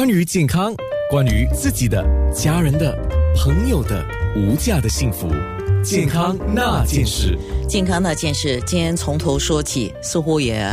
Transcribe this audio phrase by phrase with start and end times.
[0.00, 0.74] 关于健康，
[1.10, 2.02] 关于自己的、
[2.32, 2.96] 家人的、
[3.36, 4.02] 朋友的
[4.34, 5.28] 无价的幸福，
[5.84, 7.38] 健康那件事。
[7.68, 10.66] 健康那件事，今天从头说起，似乎也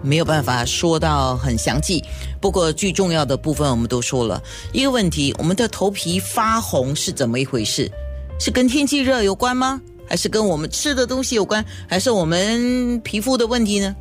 [0.00, 2.02] 没有办法说到很详细。
[2.40, 4.42] 不过最重要的部分我们都说了。
[4.72, 7.92] 一个问题，我们的头皮发红是怎么一回事？
[8.40, 9.82] 是跟天气热有关吗？
[10.08, 11.62] 还是跟我们吃的东西有关？
[11.86, 13.94] 还是我们皮肤的问题呢？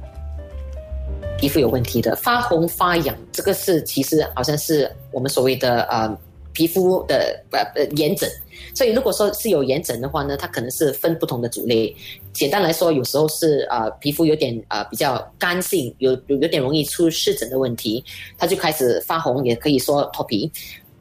[1.42, 6.16] 皮肤有问题的发红发痒，这个是其实好像是我们所谓的呃
[6.54, 8.30] 皮肤的呃呃炎疹。
[8.76, 11.94] 所以如果说是有炎疹的话呢，它可能是分不同的种类。
[12.32, 18.04] 简单来说，有时候是呃皮肤有点呃比较干性，有有有点容易出湿疹的问题，
[18.38, 20.50] 它就开始发红，也可以说脱皮。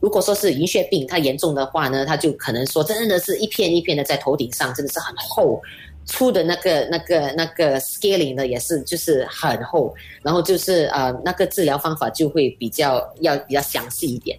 [0.01, 5.61] 如果说是银屑病，它严重的话呢，它就可能说真的是一片一片的在头顶上，真的是很厚。
[6.11, 14.37] 出的那个、那个、那个 scaling 呢，也是就是很厚，然后就是呃，那个治疗方法就会比较要比较详细一点，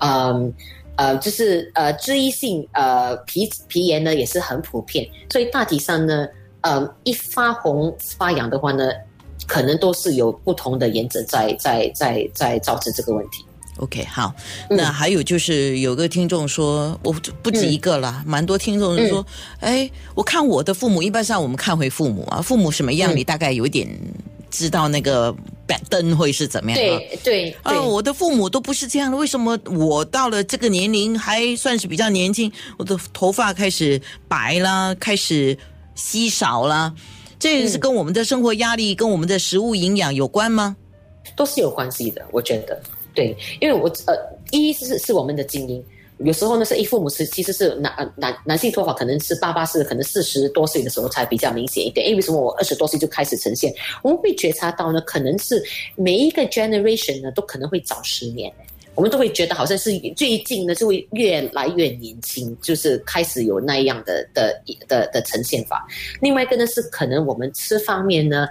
[0.00, 0.52] 嗯
[0.96, 6.26] 呃，就是呃，脂溢性呃皮皮炎呢也是很普遍，所以大体上呢，
[6.60, 8.90] 呃，一发红发痒的话呢，
[9.46, 13.44] 可能都是有不同的炎症在在在在造成这个问题。
[13.78, 14.34] OK，好，
[14.68, 19.24] 那还有就是有个听众说，我不止一个了，蛮多听众说，
[19.60, 23.88] 哎，我看我的父母，一般上我们看回父母啊，父母什么样，你大概有一点
[24.50, 25.34] 知道那个
[25.66, 26.78] 板凳会是怎么样。
[26.78, 35.56] 对对啊，我的父母都不是这样的，为什么我到了这个年龄还算是比较年轻，我的头发开始白啦，开始
[35.94, 36.94] 稀少啦？
[37.38, 40.76] 这是跟我们的生活压力、跟我们的食物营养有关吗？
[41.34, 42.80] 都是有关系的，我觉得。
[43.14, 44.14] 对，因为我呃，
[44.50, 45.84] 一是是我们的精英，
[46.18, 55.62] 有时候呢是一父母是其实是男男男性脱发可能是爸爸是可能四十多岁的时候才比较明显一点，因为什么我二十多岁就开始呈现，我们会觉察到呢，可能是
[55.96, 58.52] 每一个 generation 呢都可能会早十年，
[58.94, 65.86] 我们都会觉得好像是最近呢就会越来越年轻，就是开始有那样的的的的呈现法。
[66.20, 68.46] 另外一个呢是可能我们吃方面呢。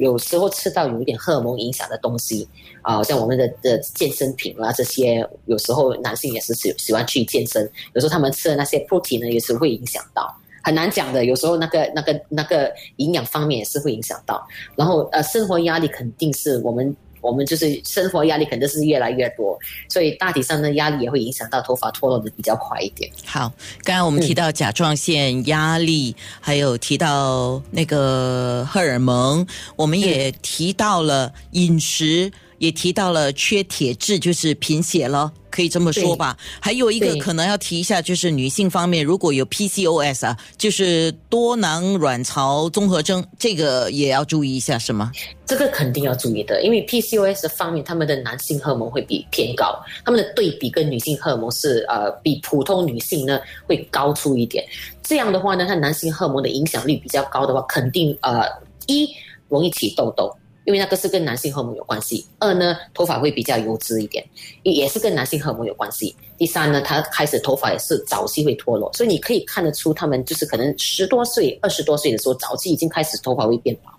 [0.00, 2.48] 有时候吃到有一点荷尔蒙影响的东西
[2.82, 7.62] 啊，像我们的的健身品啦这些，有时候男性也是喜喜欢去健身，
[7.94, 11.26] 有时候他们吃的那些 protein 呢也是会影响到，很难讲的。
[11.26, 16.96] 有时候那个那个那个营养方面也是会影响到，然后呃生活压力肯定是我们。
[17.28, 19.58] 我们就是生活压力肯定是越来越多，
[19.88, 23.10] 所以大体上的，压力也会影响到头发脱落的比较快一点。
[23.26, 23.52] 好，
[23.84, 29.46] 刚刚我们提到甲状腺压力，还有提到那个荷尔蒙，
[29.76, 35.32] 我们也提到了饮食，也提到了缺铁质，就是贫血了。
[35.50, 45.10] 可以这么说吧，还有一个可能要提一下，就是女性方面如果有 PCOS 啊，就是多囊卵巢综合征，这个也要注意一下，是吗？
[45.46, 54.62] 这个肯定要注意的，因为 PCOS 方面，他们的男性荷尔蒙会比偏高，他们的对比跟女性荷尔蒙是呃比普通女性呢会高出一点。
[55.02, 58.44] 这样的话呢，它男性荷尔蒙的影响力比较高的话，肯定呃
[58.86, 59.08] 一
[59.48, 60.30] 容易起痘痘。
[60.68, 62.26] 因为那个是跟男性荷尔蒙有关系。
[62.38, 64.22] 二呢，头发会比较油脂一点，
[64.64, 66.14] 也是跟男性荷尔蒙有关系。
[66.36, 73.90] 第三呢，他开始头发也是早期会脱落，所以你可以看得出他们就是可能十多岁、二十多岁的时候，早期已经开始头发会变薄。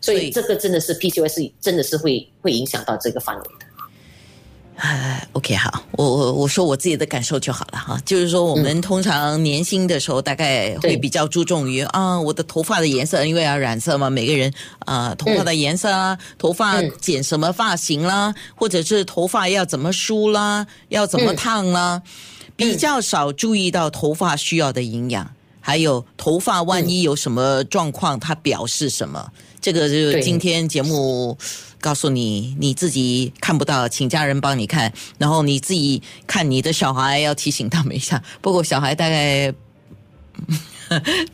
[0.00, 3.66] 所以这个真的是 PCOS，真的是会会影响到这个范围的。
[5.32, 22.02] 哎，OK，好，我我我说我自己的感受就好了哈，就是说我们通常年轻的时候，大概会比较注重于啊，我的头发的颜色，因为要染色嘛，每个人啊，头发的颜色啊，头发剪什么发型啦，或者是头发要怎么梳啦，要怎么烫啦，
[22.56, 25.30] 比较少注意到头发需要的营养，
[25.62, 31.38] 还有头发万一有什么状况，它表示什么，这个就是今天节目。
[31.82, 38.22] 告诉你，你自己看不到，请家人帮你看，然后你自己看你的小孩，要提醒他们一下。
[38.40, 39.52] 不过小孩大概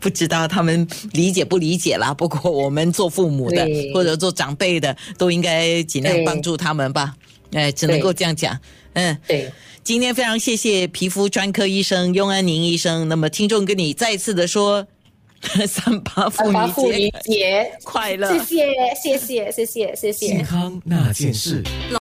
[0.00, 2.14] 不知道他们理解不理解啦。
[2.14, 7.14] 不过我们做父母的或者做长辈的，都应该尽量帮助他们吧。
[7.52, 8.58] 哎，只能够这样讲。
[8.94, 9.50] 嗯，对。
[9.84, 13.08] 今天非常谢谢皮肤专科医生雍安宁医生。
[13.08, 14.86] 那么，听众跟你再次的说，
[15.66, 18.30] 三八妇女节快乐！
[18.38, 18.66] 谢谢，
[19.02, 20.26] 谢谢，谢谢，谢谢。
[20.26, 21.62] 健康那件事。